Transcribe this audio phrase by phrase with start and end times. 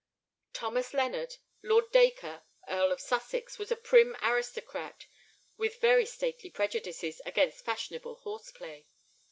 [0.53, 5.05] Thomas Lennard, Lord Dacre, Earl of Sussex, was a prim aristocrat
[5.57, 8.87] with very stately prejudices against fashionable horse play.